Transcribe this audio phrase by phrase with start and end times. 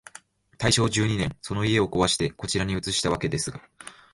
[0.57, 3.61] 大正十二年、その家をこわして、こちらに移したわけですが、